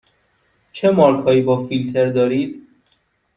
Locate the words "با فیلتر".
1.41-2.05